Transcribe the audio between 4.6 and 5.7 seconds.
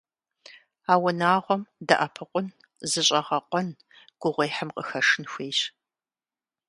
къыхэшын хуейщ.